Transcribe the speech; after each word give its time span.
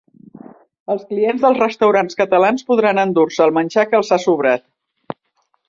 Els 0.93 1.03
clients 1.09 1.43
dels 1.43 1.59
restaurants 1.63 2.17
catalans 2.23 2.67
podran 2.71 3.03
endur-se 3.05 3.47
el 3.47 3.55
menjar 3.61 3.87
que 3.93 4.01
els 4.01 4.13
ha 4.13 4.21
sobrat 4.27 4.69